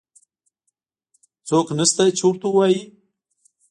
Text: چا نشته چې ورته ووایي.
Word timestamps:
چا 1.47 1.57
نشته 1.77 2.03
چې 2.17 2.23
ورته 2.27 2.47
ووایي. 2.49 2.79